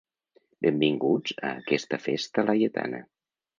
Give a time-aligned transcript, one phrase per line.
[0.65, 3.07] Benvinguts a aquesta festa laietana.